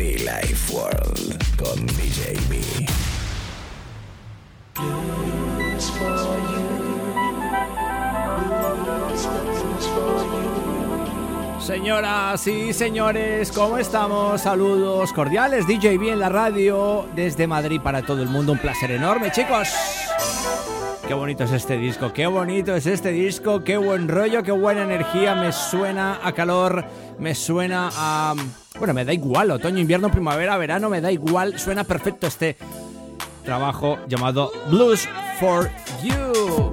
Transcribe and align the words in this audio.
Life 0.00 0.72
World 0.72 1.36
con 1.58 1.86
DJ 1.88 2.32
B. 2.48 2.58
Señoras 11.60 12.46
y 12.46 12.72
señores, 12.72 13.52
¿cómo 13.52 13.76
estamos? 13.76 14.40
Saludos 14.40 15.12
cordiales, 15.12 15.66
DJ 15.66 15.98
B 15.98 16.12
en 16.12 16.20
la 16.20 16.30
radio 16.30 17.06
desde 17.14 17.46
Madrid 17.46 17.82
para 17.82 18.00
todo 18.00 18.22
el 18.22 18.28
mundo. 18.28 18.52
Un 18.52 18.58
placer 18.58 18.92
enorme, 18.92 19.30
chicos. 19.30 19.68
Qué 21.06 21.12
bonito 21.12 21.44
es 21.44 21.52
este 21.52 21.76
disco, 21.76 22.10
qué 22.14 22.26
bonito 22.26 22.74
es 22.74 22.86
este 22.86 23.10
disco, 23.10 23.64
qué 23.64 23.76
buen 23.76 24.08
rollo, 24.08 24.42
qué 24.42 24.52
buena 24.52 24.82
energía, 24.82 25.34
me 25.34 25.52
suena 25.52 26.20
a 26.22 26.32
calor, 26.32 26.86
me 27.18 27.34
suena 27.34 27.90
a... 27.92 28.34
Bueno, 28.78 28.94
me 28.94 29.04
da 29.04 29.12
igual, 29.12 29.50
otoño, 29.50 29.78
invierno, 29.78 30.10
primavera, 30.10 30.56
verano, 30.56 30.88
me 30.88 31.00
da 31.00 31.10
igual, 31.10 31.58
suena 31.58 31.84
perfecto 31.84 32.26
este 32.26 32.56
trabajo 33.44 33.98
llamado 34.08 34.52
Blues 34.70 35.08
for 35.38 35.70
You. 36.02 36.70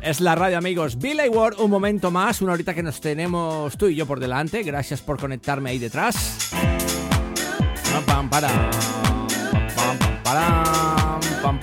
Es 0.00 0.20
la 0.20 0.34
radio, 0.34 0.58
amigos. 0.58 0.98
Billy 0.98 1.28
Ward, 1.28 1.58
un 1.60 1.70
momento 1.70 2.10
más, 2.10 2.42
una 2.42 2.52
horita 2.52 2.74
que 2.74 2.82
nos 2.82 3.00
tenemos 3.00 3.76
tú 3.76 3.86
y 3.86 3.94
yo 3.94 4.06
por 4.06 4.20
delante. 4.20 4.62
Gracias 4.62 5.00
por 5.00 5.18
conectarme 5.18 5.70
ahí 5.70 5.78
detrás. 5.78 6.50
Pam, 7.92 8.04
pam, 8.04 8.30
para. 8.30 8.48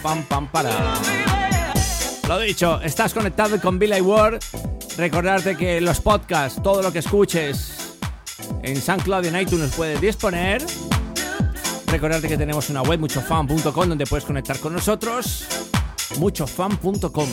Pam, 0.01 0.47
pam. 0.47 0.47
Lo 2.27 2.39
dicho, 2.39 2.81
estás 2.81 3.13
conectado 3.13 3.59
con 3.59 3.77
Billy 3.77 4.01
Ward. 4.01 4.39
Recordarte 4.97 5.55
que 5.55 5.81
los 5.81 5.99
podcasts, 5.99 6.61
todo 6.63 6.81
lo 6.81 6.91
que 6.91 6.99
escuches 6.99 7.80
en 8.63 8.81
SoundCloud 8.81 9.25
y 9.25 9.27
en 9.27 9.39
iTunes 9.39 9.71
puedes 9.75 9.99
disponer. 10.01 10.63
Recordarte 11.87 12.27
que 12.27 12.37
tenemos 12.37 12.69
una 12.69 12.81
web 12.81 12.99
muchofan.com 12.99 13.89
donde 13.89 14.05
puedes 14.05 14.25
conectar 14.25 14.57
con 14.59 14.73
nosotros. 14.73 15.45
muchofan.com. 16.19 17.29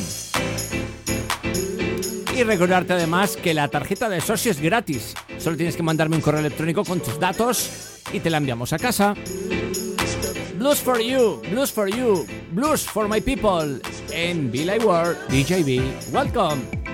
Y 2.37 2.43
recordarte 2.45 2.93
además 2.93 3.37
que 3.37 3.53
la 3.55 3.69
tarjeta 3.69 4.09
de 4.09 4.21
socio 4.21 4.53
es 4.53 4.61
gratis. 4.61 5.15
Solo 5.39 5.57
tienes 5.57 5.77
que 5.77 5.83
mandarme 5.83 6.17
un 6.17 6.23
correo 6.23 6.41
electrónico 6.41 6.85
con 6.85 7.01
tus 7.01 7.19
datos 7.19 8.01
y 8.13 8.21
te 8.21 8.31
la 8.31 8.39
enviamos 8.39 8.73
a 8.73 8.79
casa. 8.79 9.15
Blues 10.57 10.81
for 10.81 11.01
you, 11.01 11.41
blues 11.51 11.71
for 11.71 11.89
you, 11.89 12.27
blues 12.51 12.83
for 12.83 13.09
my 13.09 13.21
people. 13.21 13.81
En 14.13 14.51
Billy 14.51 14.79
World, 14.79 15.17
DJB, 15.29 16.13
welcome. 16.13 16.88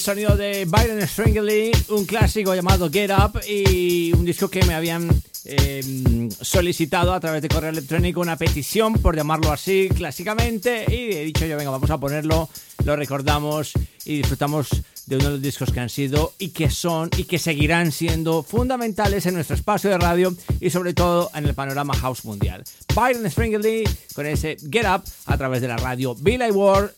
Sonido 0.00 0.36
de 0.36 0.64
Byron 0.64 1.00
Stringley, 1.02 1.72
un 1.90 2.06
clásico 2.06 2.54
llamado 2.54 2.90
Get 2.90 3.10
Up 3.10 3.40
y 3.46 4.12
un 4.12 4.24
disco 4.24 4.48
que 4.48 4.64
me 4.64 4.74
habían 4.74 5.10
eh, 5.44 6.28
solicitado 6.40 7.12
a 7.12 7.20
través 7.20 7.42
de 7.42 7.48
correo 7.48 7.70
electrónico 7.70 8.20
una 8.20 8.36
petición, 8.36 8.94
por 8.94 9.14
llamarlo 9.14 9.52
así 9.52 9.88
clásicamente, 9.94 10.86
y 10.88 11.16
he 11.16 11.24
dicho 11.24 11.44
yo, 11.44 11.56
venga, 11.56 11.70
vamos 11.70 11.90
a 11.90 11.98
ponerlo, 11.98 12.48
lo 12.84 12.96
recordamos 12.96 13.72
y 14.06 14.18
disfrutamos 14.18 14.68
de 15.06 15.16
uno 15.16 15.24
de 15.26 15.30
los 15.32 15.42
discos 15.42 15.70
que 15.70 15.80
han 15.80 15.90
sido 15.90 16.32
y 16.38 16.48
que 16.48 16.70
son 16.70 17.10
y 17.16 17.24
que 17.24 17.38
seguirán 17.38 17.92
siendo 17.92 18.42
fundamentales 18.42 19.26
en 19.26 19.34
nuestro 19.34 19.56
espacio 19.56 19.90
de 19.90 19.98
radio 19.98 20.34
y 20.60 20.70
sobre 20.70 20.94
todo 20.94 21.30
en 21.34 21.46
el 21.46 21.54
panorama 21.54 21.94
house 21.94 22.24
mundial. 22.24 22.64
Byron 22.94 23.30
Stringley 23.30 23.84
con 24.14 24.24
ese 24.24 24.56
Get 24.70 24.86
Up 24.86 25.02
a 25.26 25.36
través 25.36 25.60
de 25.60 25.68
la 25.68 25.76
radio 25.76 26.14
Billy 26.14 26.50
Ward 26.50 26.92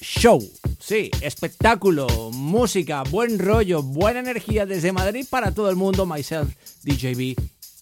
Show. 0.00 0.40
Sí, 0.86 1.10
espectáculo, 1.20 2.30
música, 2.30 3.02
buen 3.02 3.40
rollo, 3.40 3.82
buena 3.82 4.20
energía 4.20 4.66
desde 4.66 4.92
Madrid 4.92 5.26
para 5.28 5.50
todo 5.50 5.68
el 5.68 5.74
mundo. 5.74 6.06
Myself, 6.06 6.54
DJB, 6.84 7.34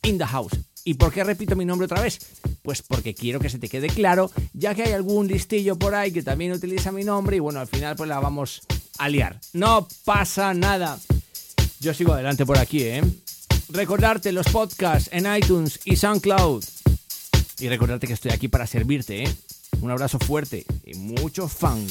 in 0.04 0.16
the 0.16 0.24
house. 0.24 0.52
¿Y 0.84 0.94
por 0.94 1.12
qué 1.12 1.22
repito 1.22 1.54
mi 1.54 1.66
nombre 1.66 1.84
otra 1.84 2.00
vez? 2.00 2.18
Pues 2.62 2.80
porque 2.80 3.14
quiero 3.14 3.40
que 3.40 3.50
se 3.50 3.58
te 3.58 3.68
quede 3.68 3.88
claro, 3.88 4.30
ya 4.54 4.74
que 4.74 4.84
hay 4.84 4.92
algún 4.94 5.28
listillo 5.28 5.78
por 5.78 5.94
ahí 5.94 6.12
que 6.12 6.22
también 6.22 6.52
utiliza 6.52 6.92
mi 6.92 7.04
nombre 7.04 7.36
y 7.36 7.40
bueno, 7.40 7.60
al 7.60 7.66
final 7.66 7.94
pues 7.94 8.08
la 8.08 8.20
vamos 8.20 8.62
a 8.96 9.06
liar. 9.10 9.38
No 9.52 9.86
pasa 10.06 10.54
nada. 10.54 10.98
Yo 11.80 11.92
sigo 11.92 12.14
adelante 12.14 12.46
por 12.46 12.56
aquí, 12.56 12.84
¿eh? 12.84 13.02
Recordarte 13.68 14.32
los 14.32 14.46
podcasts 14.46 15.10
en 15.12 15.26
iTunes 15.36 15.78
y 15.84 15.96
SoundCloud. 15.96 16.64
Y 17.58 17.68
recordarte 17.68 18.06
que 18.06 18.14
estoy 18.14 18.30
aquí 18.30 18.48
para 18.48 18.66
servirte, 18.66 19.24
¿eh? 19.24 19.36
Un 19.82 19.90
abrazo 19.90 20.18
fuerte 20.18 20.64
y 20.86 20.94
mucho 20.94 21.48
funk. 21.48 21.90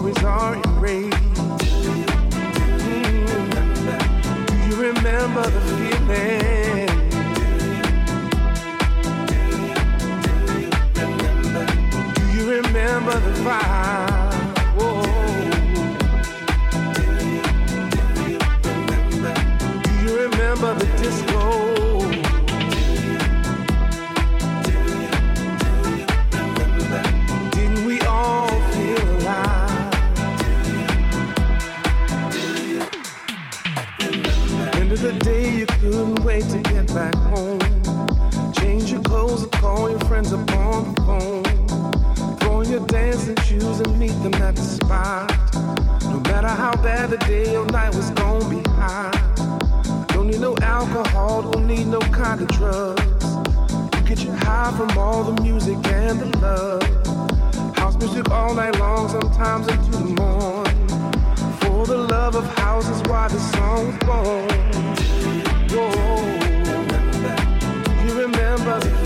Worries 0.00 0.22
are 0.24 0.54
erased. 0.56 1.16
Mm. 2.96 3.26
Do 4.46 4.54
you 4.68 4.76
remember 4.88 5.42
the 5.42 5.60
feeling? 5.76 6.86
Do 12.14 12.22
you 12.36 12.44
remember 12.50 13.14
the 13.20 13.32
vibe? 13.40 13.85
Back 36.96 37.14
home. 37.36 37.60
Change 38.54 38.90
your 38.90 39.02
clothes 39.02 39.42
and 39.42 39.52
call 39.52 39.90
your 39.90 40.00
friends 40.08 40.32
up 40.32 40.50
on 40.52 40.94
the 40.94 41.02
phone. 41.02 42.38
Throw 42.38 42.62
your 42.62 42.86
dancing 42.86 43.36
shoes 43.44 43.80
and 43.80 43.98
meet 43.98 44.16
them 44.22 44.32
at 44.36 44.56
the 44.56 44.62
spot. 44.62 45.30
No 46.04 46.20
matter 46.20 46.48
how 46.48 46.74
bad 46.76 47.10
the 47.10 47.18
day 47.18 47.54
or 47.54 47.66
night 47.66 47.94
was 47.94 48.08
gonna 48.12 48.48
be 48.48 48.62
hot. 48.80 49.12
Don't 50.08 50.28
need 50.28 50.40
no 50.40 50.56
alcohol, 50.62 51.42
don't 51.42 51.66
need 51.66 51.86
no 51.86 52.00
kind 52.00 52.40
of 52.40 52.48
drugs. 52.48 53.02
You 53.94 54.02
get 54.08 54.24
you 54.24 54.32
high 54.32 54.72
from 54.74 54.96
all 54.96 55.22
the 55.22 55.42
music 55.42 55.76
and 55.88 56.18
the 56.18 56.38
love. 56.38 57.76
House 57.76 57.98
music 57.98 58.30
all 58.30 58.54
night 58.54 58.78
long, 58.78 59.10
sometimes 59.10 59.68
into 59.68 59.90
the 59.90 60.10
morning. 60.22 60.88
For 61.60 61.84
the 61.84 61.98
love 62.14 62.36
of 62.36 62.46
house 62.56 62.88
is 62.88 63.02
why 63.02 63.28
the 63.28 63.40
song 63.52 63.86
was 63.86 63.98
born. 64.08 64.48
Whoa. 65.76 66.05
Christmas. 68.66 69.05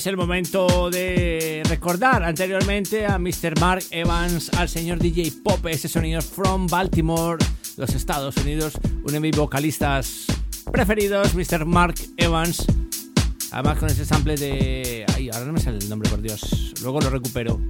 Es 0.00 0.06
el 0.06 0.16
momento 0.16 0.88
de 0.88 1.62
recordar 1.68 2.22
anteriormente 2.22 3.04
a 3.04 3.18
Mr. 3.18 3.60
Mark 3.60 3.84
Evans, 3.90 4.50
al 4.54 4.66
señor 4.66 4.98
DJ 4.98 5.30
Pop, 5.44 5.66
ese 5.66 5.90
sonido 5.90 6.22
from 6.22 6.66
Baltimore, 6.68 7.36
los 7.76 7.90
Estados 7.90 8.34
Unidos, 8.38 8.78
uno 9.02 9.12
de 9.12 9.20
mis 9.20 9.36
vocalistas 9.36 10.24
preferidos, 10.72 11.34
Mr. 11.34 11.66
Mark 11.66 11.96
Evans. 12.16 12.64
Además 13.50 13.76
con 13.76 13.90
ese 13.90 14.06
sample 14.06 14.36
de... 14.36 15.04
Ay, 15.14 15.28
ahora 15.28 15.44
no 15.44 15.52
me 15.52 15.60
sale 15.60 15.76
el 15.76 15.90
nombre, 15.90 16.08
por 16.08 16.22
Dios. 16.22 16.72
Luego 16.80 16.98
lo 17.02 17.10
recupero. 17.10 17.60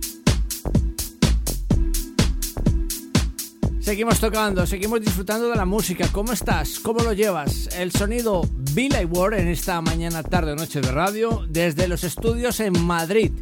Seguimos 3.91 4.21
tocando, 4.21 4.65
seguimos 4.69 5.01
disfrutando 5.01 5.49
de 5.49 5.57
la 5.57 5.65
música. 5.65 6.07
¿Cómo 6.13 6.33
estás? 6.33 6.79
¿Cómo 6.79 7.01
lo 7.01 7.13
llevas? 7.13 7.69
El 7.77 7.91
sonido 7.91 8.49
Billy 8.73 9.05
Ward 9.05 9.35
en 9.35 9.49
esta 9.49 9.81
mañana, 9.81 10.23
tarde 10.23 10.53
o 10.53 10.55
noche 10.55 10.81
de 10.81 10.93
radio 10.93 11.45
desde 11.49 11.89
los 11.89 12.05
estudios 12.05 12.61
en 12.61 12.81
Madrid. 12.85 13.33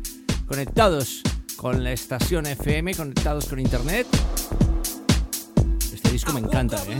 Conectados 0.47 1.21
con 1.57 1.85
la 1.85 1.93
estación 1.93 2.47
FM, 2.47 2.95
conectados 2.95 3.45
con 3.45 3.61
internet. 3.61 4.07
Este 5.93 6.13
disco 6.13 6.33
me 6.33 6.41
encanta, 6.41 6.83
¿eh? 6.89 6.99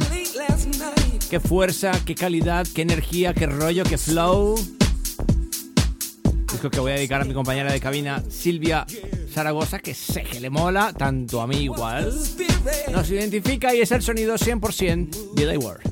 Qué 1.31 1.41
fuerza, 1.41 1.93
qué 2.05 2.15
calidad, 2.15 2.67
qué 2.75 2.83
energía, 2.83 3.33
qué 3.33 3.47
rollo, 3.47 3.83
qué 3.85 3.97
flow. 3.97 4.57
Disco 6.53 6.69
que 6.69 6.81
voy 6.81 6.93
a 6.93 6.97
dedicar 6.97 7.23
a 7.23 7.25
mi 7.25 7.33
compañera 7.33 7.73
de 7.73 7.81
cabina 7.81 8.23
Silvia 8.29 8.85
Zaragoza, 9.39 9.79
que 9.79 9.95
sé 9.95 10.25
que 10.25 10.41
le 10.41 10.51
mola, 10.51 10.93
tanto 10.93 11.41
a 11.41 11.47
mí 11.47 11.59
igual. 11.59 12.13
Nos 12.91 13.09
identifica 13.09 13.73
y 13.73 13.83
es 13.83 13.93
el 13.93 14.03
sonido 14.03 14.35
100% 14.35 15.35
Billy 15.37 15.57
Ward. 15.57 15.79
down 15.79 15.88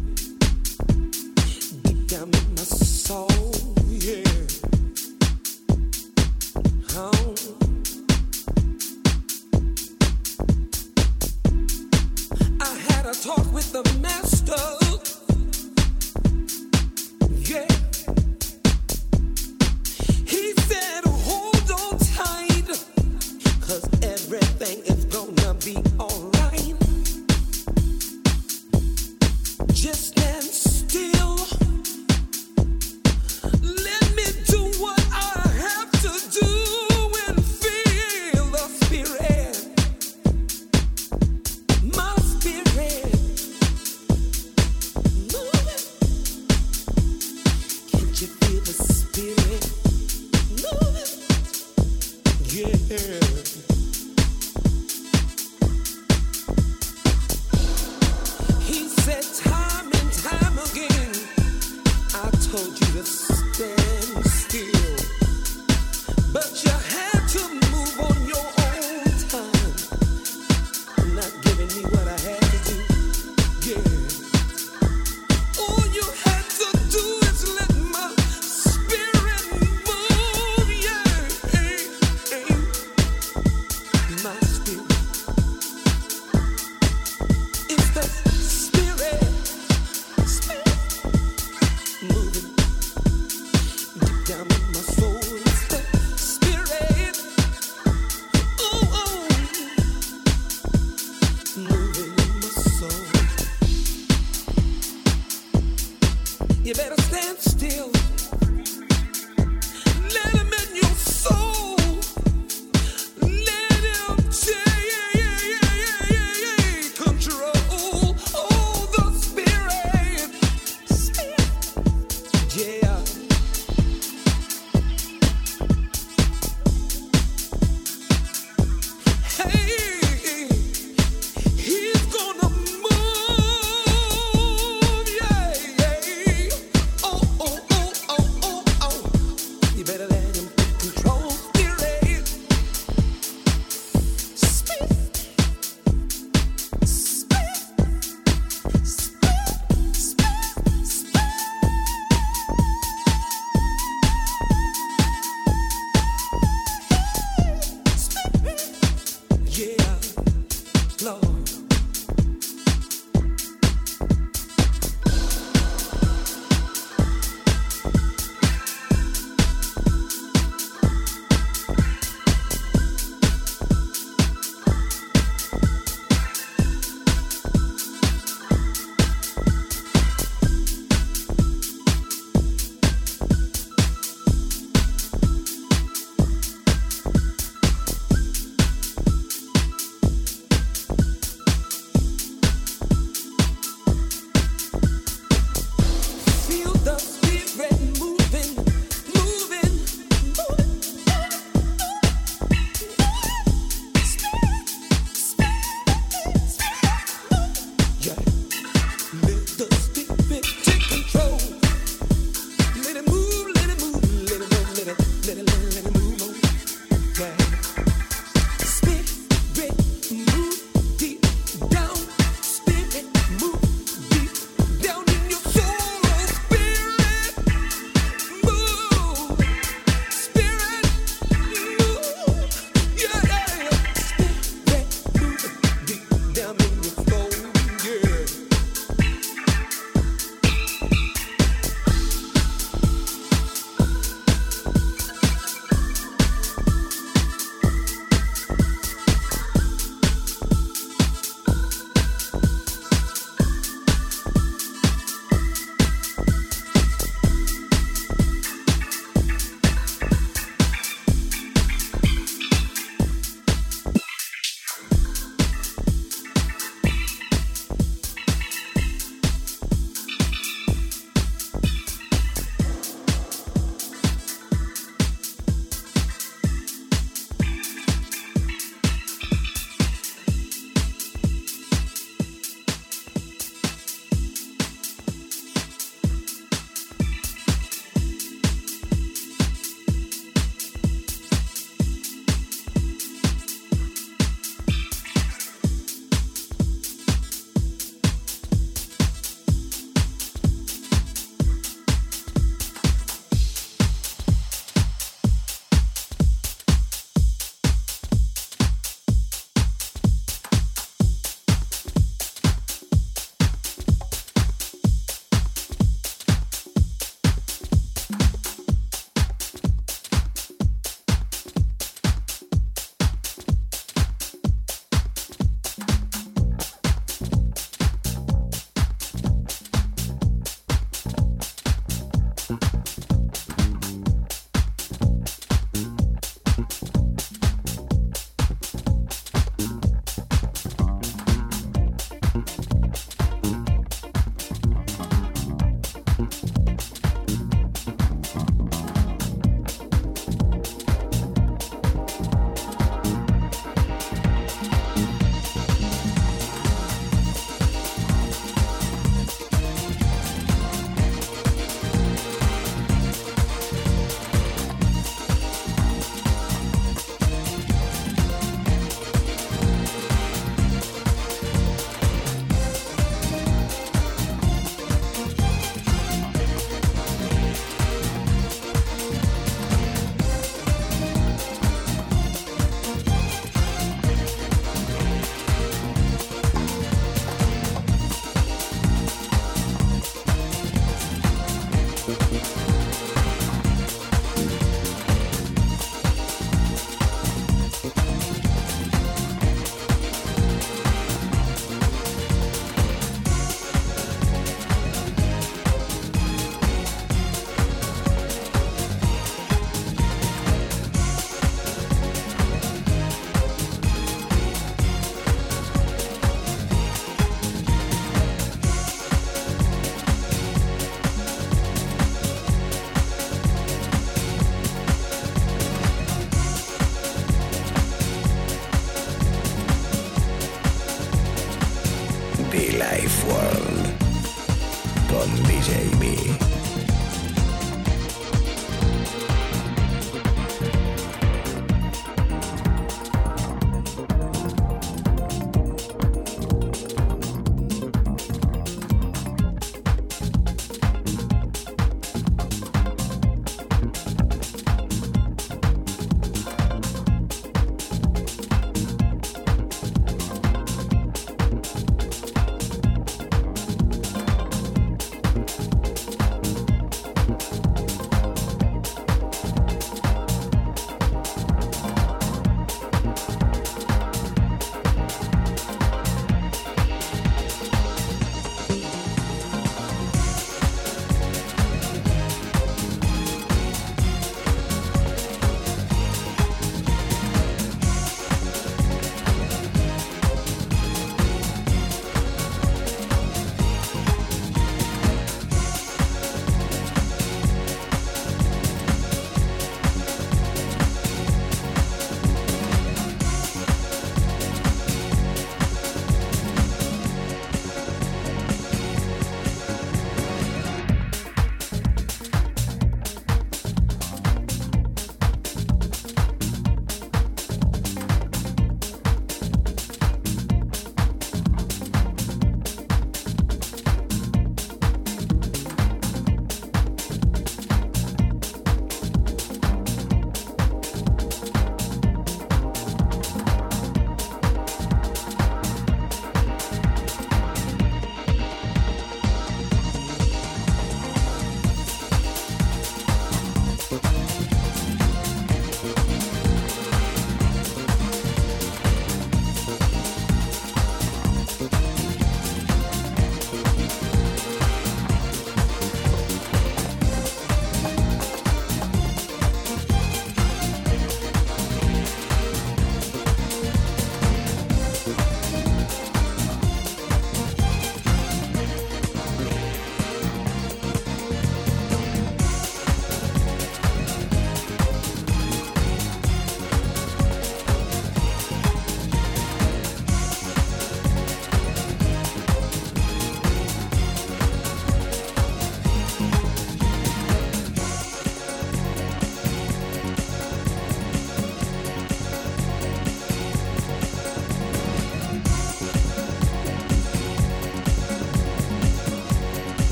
on 435.17 435.29
BJB. 435.49 436.56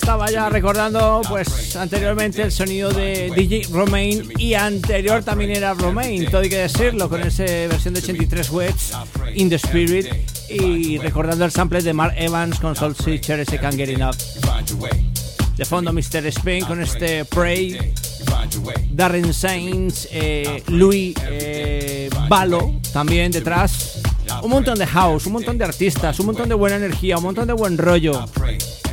Estaba 0.00 0.30
ya 0.30 0.48
recordando, 0.48 1.22
pues, 1.28 1.74
anteriormente 1.74 2.40
el 2.40 2.52
sonido 2.52 2.88
de 2.90 3.32
DJ 3.34 3.66
Romain 3.72 4.32
y 4.38 4.54
anterior 4.54 5.24
también 5.24 5.50
era 5.50 5.74
Romain, 5.74 6.30
todo 6.30 6.42
hay 6.42 6.48
que 6.48 6.58
decirlo, 6.58 7.08
con 7.08 7.20
esa 7.22 7.42
versión 7.42 7.94
de 7.94 8.00
83 8.00 8.50
Wets, 8.50 8.92
In 9.34 9.48
the 9.48 9.56
Spirit, 9.56 10.06
y 10.48 10.98
recordando 10.98 11.44
el 11.44 11.50
sample 11.50 11.82
de 11.82 11.92
Mark 11.92 12.14
Evans 12.16 12.60
con 12.60 12.76
Soul 12.76 12.94
Searcher, 12.94 13.40
ese 13.40 13.58
Can't 13.58 13.74
Get 13.74 13.88
Enough. 13.88 14.14
De 15.56 15.64
fondo 15.64 15.92
Mr. 15.92 16.24
Spain 16.26 16.64
con 16.64 16.80
este 16.80 17.26
way. 17.36 17.92
Darren 18.92 19.34
Sainz, 19.34 20.06
eh, 20.12 20.62
Louis 20.68 21.12
eh, 21.28 22.08
Balo 22.28 22.72
también 22.92 23.32
detrás. 23.32 24.00
Un 24.44 24.50
montón 24.50 24.78
de 24.78 24.86
house, 24.86 25.26
un 25.26 25.32
montón 25.32 25.58
de 25.58 25.64
artistas, 25.64 26.20
un 26.20 26.26
montón 26.26 26.48
de 26.48 26.54
buena 26.54 26.76
energía, 26.76 27.16
un 27.16 27.24
montón 27.24 27.48
de 27.48 27.52
buen 27.52 27.76
rollo. 27.76 28.24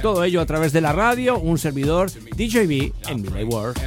Todo 0.06 0.24
ello 0.24 0.40
a 0.40 0.46
través 0.46 0.72
de 0.72 0.82
la 0.82 0.92
radio, 0.92 1.40
un 1.40 1.58
servidor 1.58 2.12
DJB 2.12 2.94
en 3.08 3.26
Relay 3.26 3.44
World. 3.44 3.80
I 3.80 3.86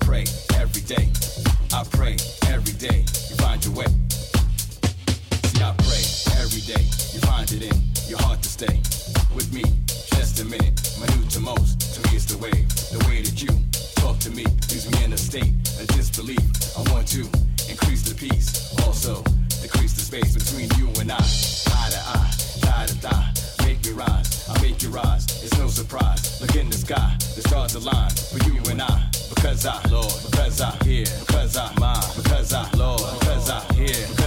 pray. 0.00 0.24
Every 0.56 0.82
day. 0.82 1.08
I 1.72 1.84
pray 1.84 2.16
every 2.48 2.72
day. 2.74 3.04
You 3.30 3.36
find 3.36 3.64
your 3.64 3.74
way 3.74 3.86
See, 5.52 5.62
I 5.62 5.74
pray 5.84 6.04
every 6.40 6.62
day. 6.62 6.82
You 7.12 7.20
find 7.28 7.50
it 7.52 7.62
in 7.62 7.76
your 8.08 8.18
heart 8.22 8.42
to 8.42 8.48
stay 8.48 8.80
with 9.34 9.52
me. 9.52 9.62
Just 10.16 10.40
a 10.40 10.44
minute, 10.44 10.76
to 11.30 11.40
most. 11.40 11.94
To 11.94 12.00
me, 12.08 12.16
it's 12.16 12.24
the 12.24 12.38
way, 12.38 12.64
the 12.92 13.04
way 13.08 13.20
that 13.20 13.36
you 13.42 13.52
talk 13.96 14.18
to 14.20 14.30
me 14.30 14.44
leaves 14.44 14.90
me 14.90 15.04
in 15.04 15.12
a 15.12 15.18
state 15.18 15.52
of 15.80 15.86
disbelief. 15.88 16.40
I 16.76 16.80
want 16.92 17.06
to 17.08 17.20
increase 17.68 18.02
the 18.02 18.14
peace, 18.14 18.72
also 18.86 19.22
decrease 19.60 19.92
the 19.92 20.00
space 20.00 20.32
between 20.32 20.68
you 20.78 20.88
and 21.00 21.12
I. 21.12 21.16
Eye 21.16 21.90
to 21.90 22.00
eye, 22.16 22.86
to. 23.02 23.64
Make 23.64 23.84
rise, 23.94 24.48
I 24.48 24.60
make 24.62 24.82
you 24.82 24.88
rise. 24.88 25.24
It's 25.42 25.58
no 25.58 25.68
surprise. 25.68 26.40
Look 26.40 26.56
in 26.56 26.70
the 26.70 26.76
sky, 26.76 27.16
the 27.36 27.42
stars 27.42 27.74
align 27.74 28.10
for 28.10 28.38
you 28.48 28.58
and 28.70 28.80
I. 28.80 29.08
Because 29.28 29.66
I, 29.66 29.76
Lord, 29.90 30.12
because 30.30 30.60
I 30.60 30.78
because 30.78 31.56
I, 31.56 31.72
because 32.16 32.52
I, 32.54 32.70
Lord, 32.76 33.02
because 33.20 33.50
I 33.50 34.21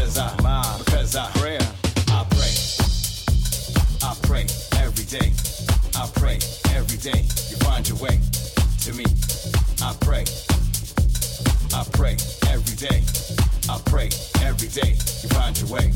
I 9.86 9.94
pray. 10.02 10.26
I 11.72 11.86
pray 11.94 12.18
every 12.50 12.76
day. 12.76 13.06
I 13.70 13.78
pray 13.86 14.10
every 14.42 14.68
day. 14.70 14.98
You 15.22 15.30
find 15.30 15.54
your 15.62 15.70
way. 15.70 15.94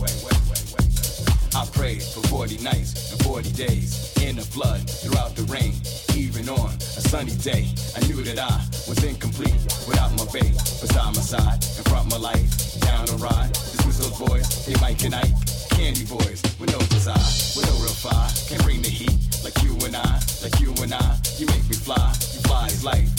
I 1.56 1.66
prayed 1.74 2.04
for 2.04 2.22
40 2.28 2.60
nights 2.60 3.12
and 3.12 3.24
40 3.24 3.52
days 3.54 4.14
in 4.22 4.36
the 4.36 4.44
flood 4.44 4.88
throughout 4.88 5.36
the 5.36 5.42
rain. 5.50 5.74
Even 6.14 6.48
on 6.50 6.70
a 6.70 7.02
sunny 7.02 7.34
day, 7.42 7.66
I 7.98 8.06
knew 8.06 8.22
that 8.30 8.38
I 8.38 8.62
was 8.88 9.04
incomplete 9.04 9.58
without 9.90 10.14
my 10.14 10.26
babe 10.32 10.54
beside 10.54 11.16
my 11.16 11.26
side 11.26 11.58
in 11.76 11.84
front 11.90 12.12
my 12.12 12.18
life. 12.18 12.80
Down 12.82 13.08
the 13.08 13.18
ride, 13.18 13.52
dismiss 13.54 13.98
those 13.98 14.20
boys, 14.20 14.68
they 14.68 14.80
Mike 14.82 15.04
and 15.04 15.16
Ike. 15.16 15.34
Candy 15.72 16.06
boys 16.06 16.44
with 16.60 16.70
no 16.70 16.78
desire, 16.94 17.18
with 17.58 17.66
no 17.66 17.74
real 17.82 17.98
fire. 17.98 18.30
Can't 18.46 18.62
bring 18.62 18.84
the 18.84 18.90
heat 18.90 19.18
like 19.44 19.58
you 19.64 19.74
and 19.82 19.96
I, 19.96 20.22
like 20.44 20.60
you 20.62 20.76
and 20.78 20.94
I. 20.94 21.18
You 21.40 21.48
make 21.48 21.66
me 21.66 21.74
fly, 21.74 22.14
you 22.38 22.40
fly 22.46 22.68
is 22.68 22.86
life. 22.86 23.19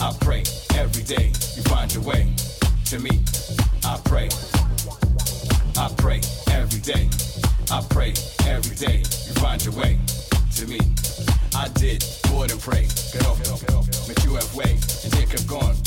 I 0.00 0.14
pray 0.20 0.42
every 0.74 1.02
day. 1.02 1.32
You 1.56 1.62
find 1.64 1.92
your 1.92 2.02
way 2.02 2.32
to 2.86 2.98
me. 2.98 3.20
I 3.84 4.00
pray. 4.04 4.28
I 5.76 5.92
pray 5.98 6.20
every 6.50 6.80
day. 6.80 7.08
I 7.70 7.84
pray 7.90 8.14
every 8.46 8.76
day. 8.76 8.98
You 8.98 9.34
find 9.34 9.62
your 9.64 9.74
way 9.74 9.98
to 10.56 10.66
me. 10.66 10.80
I 11.54 11.68
did 11.74 12.04
more 12.30 12.46
than 12.46 12.58
pray. 12.58 12.88
Get 13.12 13.26
off, 13.26 13.38
get 13.38 13.50
off, 13.50 13.60
get 13.60 13.74
off. 13.74 14.08
Met 14.08 14.24
you 14.24 14.30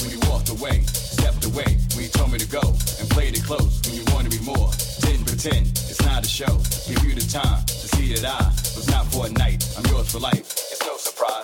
when 0.03 0.11
you 0.11 0.19
walked 0.29 0.49
away. 0.49 0.81
Stepped 0.83 1.45
away 1.45 1.77
when 1.95 2.03
you 2.03 2.09
told 2.09 2.31
me 2.31 2.37
to 2.37 2.47
go, 2.47 2.61
and 2.61 3.09
played 3.09 3.35
it 3.35 3.43
close 3.43 3.81
when 3.85 3.95
you 3.95 4.03
wanted 4.13 4.31
me 4.31 4.45
more. 4.45 4.69
Didn't 5.01 5.25
pretend 5.25 5.67
it's 5.67 6.01
not 6.01 6.23
a 6.23 6.29
show. 6.29 6.57
Give 6.87 7.03
you 7.03 7.15
the 7.15 7.27
time 7.31 7.65
to 7.65 7.87
see 7.95 8.13
that 8.13 8.25
I 8.25 8.45
was 8.75 8.87
not 8.89 9.05
for 9.07 9.25
a 9.25 9.29
night. 9.29 9.65
I'm 9.77 9.85
yours 9.91 10.11
for 10.11 10.19
life. 10.19 10.62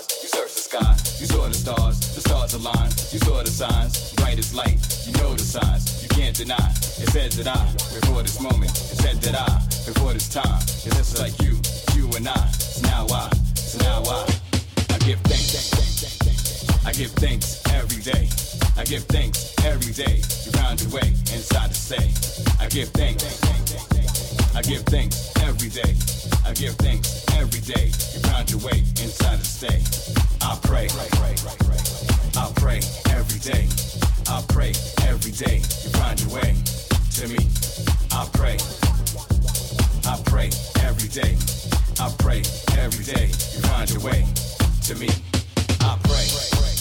You 0.09 0.27
search 0.27 0.53
the 0.55 0.61
sky, 0.61 0.91
you 1.21 1.27
saw 1.27 1.47
the 1.47 1.53
stars, 1.53 1.99
the 2.15 2.21
stars 2.21 2.53
align, 2.53 2.89
You 3.13 3.19
saw 3.19 3.43
the 3.43 3.51
signs, 3.51 4.13
bright 4.13 4.39
as 4.39 4.55
light. 4.55 4.81
You 5.05 5.13
know 5.21 5.33
the 5.35 5.43
signs, 5.43 6.01
you 6.01 6.09
can't 6.09 6.35
deny. 6.35 6.69
It 6.97 7.09
said 7.13 7.31
that 7.33 7.47
I, 7.47 7.61
before 7.93 8.23
this 8.23 8.41
moment, 8.41 8.71
it 8.71 8.97
said 8.97 9.21
that 9.21 9.35
I, 9.37 9.49
before 9.85 10.13
this 10.13 10.27
time, 10.27 10.61
it's 10.65 10.97
just 10.97 11.19
like 11.19 11.37
you, 11.45 11.61
you 11.93 12.09
and 12.17 12.27
I. 12.27 12.47
So 12.57 12.81
now 12.89 13.05
I, 13.13 13.29
so 13.53 13.77
now 13.85 14.01
I, 14.09 14.25
I 14.89 14.97
give 15.05 15.19
thanks. 15.29 15.77
I 16.85 16.91
give 16.91 17.11
thanks 17.11 17.61
every 17.69 18.01
day. 18.01 18.27
I 18.77 18.83
give 18.85 19.03
thanks 19.03 19.53
every 19.63 19.93
day. 19.93 20.17
You 20.17 20.51
found 20.57 20.81
your 20.81 20.89
way 20.89 21.07
inside 21.07 21.69
to 21.69 21.75
stay. 21.75 22.09
I 22.59 22.67
give 22.67 22.89
thanks. 22.89 23.58
I 24.55 24.61
give 24.61 24.83
thanks 24.83 25.31
every 25.43 25.69
day. 25.69 25.95
I 26.45 26.53
give 26.53 26.75
thanks 26.75 27.25
every 27.37 27.61
day. 27.61 27.87
You 27.87 28.19
found 28.27 28.51
your 28.51 28.59
way 28.61 28.79
inside 28.79 29.39
to 29.39 29.45
stay. 29.45 29.81
I 30.41 30.57
pray. 30.63 30.87
I 32.35 32.51
pray 32.55 32.79
every 33.11 33.39
day. 33.39 33.67
I 34.27 34.43
pray 34.49 34.73
every 35.07 35.31
day. 35.31 35.57
You 35.57 35.89
find 35.97 36.19
your 36.21 36.31
way 36.33 36.55
to 37.15 37.27
me. 37.27 37.47
I 38.11 38.27
pray. 38.33 38.57
I 40.05 40.21
pray 40.25 40.49
every 40.81 41.09
day. 41.09 41.37
I 41.99 42.13
pray 42.19 42.41
every 42.77 43.03
day. 43.03 43.27
You 43.27 43.61
find 43.69 43.89
your 43.89 44.01
way 44.01 44.25
to 44.83 44.95
me. 44.95 45.09
I. 45.81 45.97
Pray. 46.03 46.78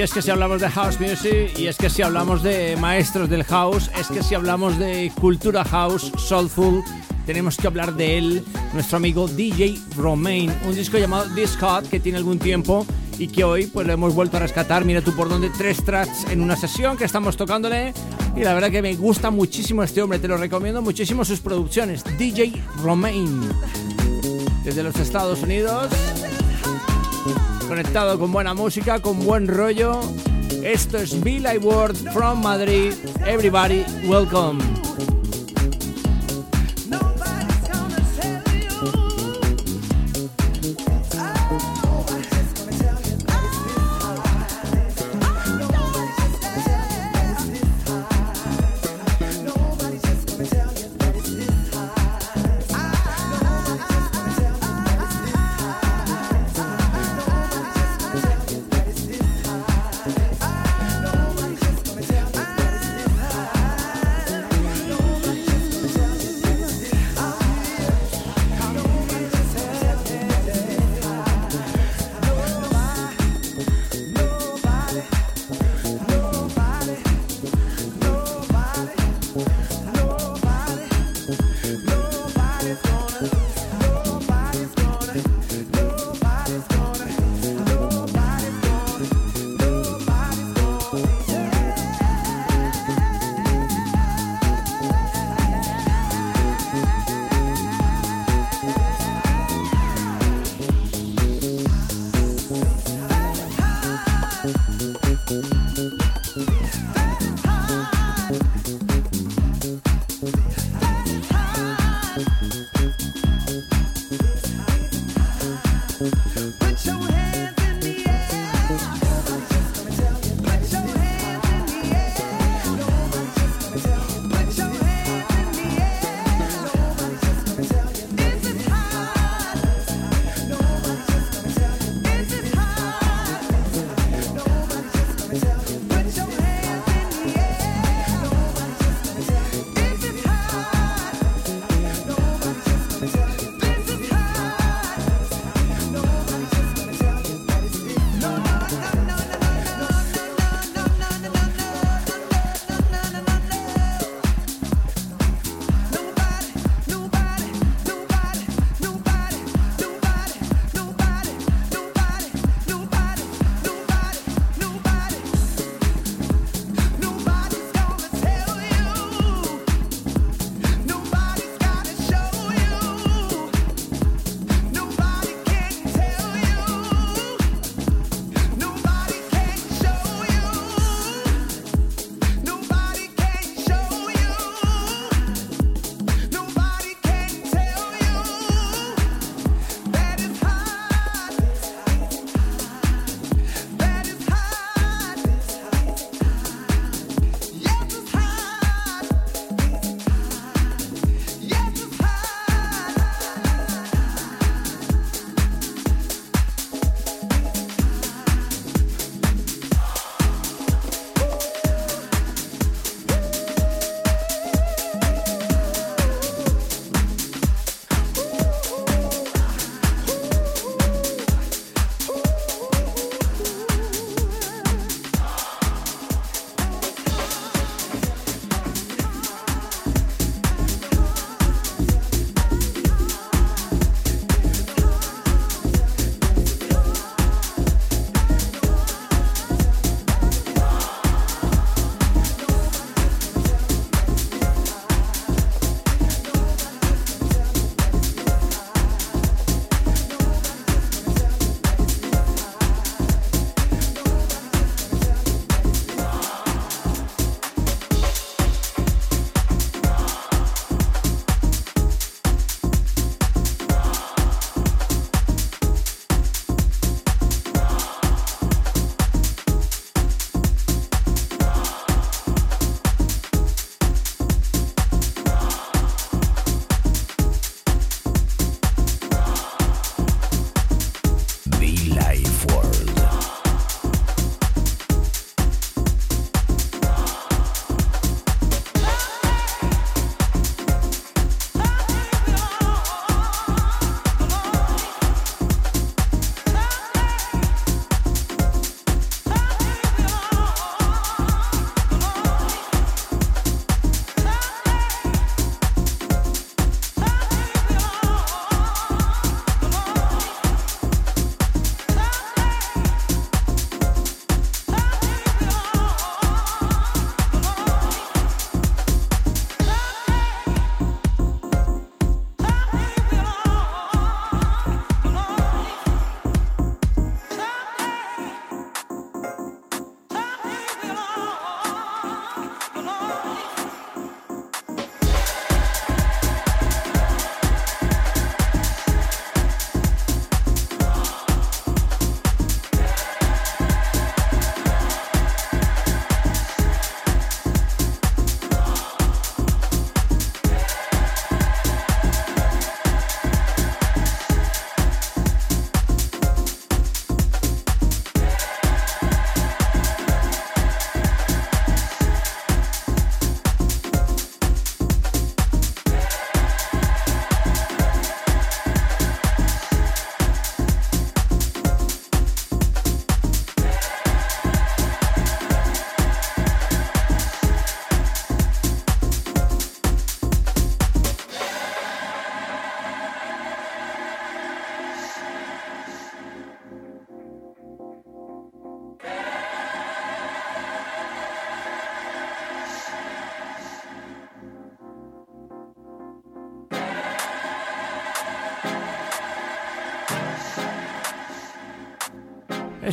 Y 0.00 0.02
es 0.02 0.14
que 0.14 0.22
si 0.22 0.30
hablamos 0.30 0.62
de 0.62 0.70
house 0.70 0.98
music, 0.98 1.58
y 1.58 1.66
es 1.66 1.76
que 1.76 1.90
si 1.90 2.00
hablamos 2.00 2.42
de 2.42 2.74
maestros 2.78 3.28
del 3.28 3.44
house, 3.44 3.90
es 4.00 4.06
que 4.06 4.22
si 4.22 4.34
hablamos 4.34 4.78
de 4.78 5.12
cultura 5.20 5.62
house, 5.62 6.10
soulful, 6.16 6.82
tenemos 7.26 7.58
que 7.58 7.66
hablar 7.66 7.92
de 7.92 8.16
él, 8.16 8.44
nuestro 8.72 8.96
amigo 8.96 9.28
DJ 9.28 9.78
Romain, 9.98 10.50
un 10.66 10.74
disco 10.74 10.96
llamado 10.96 11.28
Discard 11.34 11.84
que 11.84 12.00
tiene 12.00 12.16
algún 12.16 12.38
tiempo 12.38 12.86
y 13.18 13.28
que 13.28 13.44
hoy 13.44 13.66
pues 13.66 13.86
lo 13.86 13.92
hemos 13.92 14.14
vuelto 14.14 14.38
a 14.38 14.40
rescatar. 14.40 14.86
Mira 14.86 15.02
tú 15.02 15.14
por 15.14 15.28
dónde, 15.28 15.50
tres 15.50 15.84
tracks 15.84 16.24
en 16.30 16.40
una 16.40 16.56
sesión 16.56 16.96
que 16.96 17.04
estamos 17.04 17.36
tocándole. 17.36 17.92
Y 18.34 18.40
la 18.40 18.54
verdad 18.54 18.70
que 18.70 18.80
me 18.80 18.94
gusta 18.94 19.30
muchísimo 19.30 19.82
este 19.82 20.00
hombre, 20.00 20.18
te 20.18 20.28
lo 20.28 20.38
recomiendo 20.38 20.80
muchísimo 20.80 21.26
sus 21.26 21.40
producciones. 21.40 22.04
DJ 22.16 22.54
Romain, 22.82 23.38
desde 24.64 24.82
los 24.82 24.96
Estados 24.96 25.42
Unidos 25.42 25.90
conectado 27.70 28.18
con 28.18 28.32
buena 28.32 28.52
música, 28.52 28.98
con 28.98 29.24
buen 29.24 29.46
rollo. 29.46 30.00
Esto 30.64 30.98
es 30.98 31.22
Bill 31.22 31.46
I 31.46 31.56
Word 31.58 31.94
from 32.12 32.42
Madrid. 32.42 32.94
Everybody, 33.24 33.84
welcome. 34.08 34.58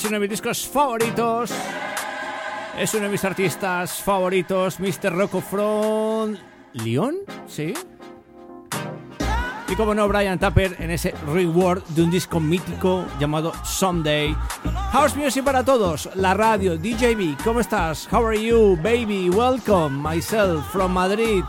Uno 0.08 0.16
de 0.16 0.20
mis 0.22 0.30
discos 0.30 0.66
favoritos. 0.68 1.52
Es 2.78 2.94
uno 2.94 3.04
de 3.04 3.10
mis 3.10 3.26
artistas 3.26 4.02
favoritos, 4.02 4.80
Mr. 4.80 5.12
Rocco 5.12 5.42
from 5.42 6.38
Lyon, 6.74 7.16
¿sí? 7.46 7.74
Y 9.68 9.76
como 9.76 9.94
no, 9.94 10.08
Brian 10.08 10.40
Tapper 10.40 10.78
en 10.80 10.92
ese 10.92 11.14
reward 11.34 11.84
de 11.90 12.04
un 12.04 12.12
disco 12.12 12.40
mítico 12.40 13.06
llamado 13.20 13.52
Someday. 13.66 14.34
House 14.92 15.16
Music 15.18 15.44
para 15.44 15.66
todos, 15.66 16.10
la 16.16 16.34
radio, 16.34 16.78
DJB, 16.78 17.44
¿cómo 17.44 17.60
estás? 17.60 18.08
How 18.10 18.28
are 18.28 18.42
you, 18.42 18.78
baby? 18.78 19.30
Welcome, 19.30 20.02
myself 20.02 20.66
from 20.72 20.94
Madrid. 20.94 21.44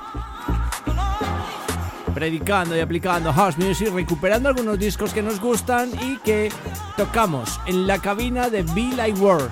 Predicando 2.18 2.76
y 2.76 2.80
aplicando 2.80 3.32
House 3.32 3.56
Music, 3.58 3.90
recuperando 3.94 4.48
algunos 4.48 4.76
discos 4.76 5.14
que 5.14 5.22
nos 5.22 5.38
gustan 5.40 5.88
y 6.02 6.16
que 6.16 6.50
tocamos 6.96 7.60
en 7.64 7.86
la 7.86 8.00
cabina 8.00 8.50
de 8.50 8.64
Be 8.64 8.90
Like 8.96 9.20
World. 9.20 9.48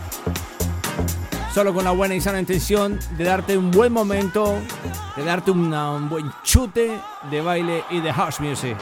Solo 1.54 1.72
con 1.72 1.84
la 1.84 1.92
buena 1.92 2.16
y 2.16 2.20
sana 2.20 2.40
intención 2.40 2.98
de 3.16 3.22
darte 3.22 3.56
un 3.56 3.70
buen 3.70 3.92
momento, 3.92 4.58
de 5.14 5.22
darte 5.22 5.52
un 5.52 6.08
buen 6.08 6.32
chute 6.42 6.90
de 7.30 7.40
baile 7.40 7.84
y 7.88 8.00
de 8.00 8.12
house 8.12 8.40
music. 8.40 8.76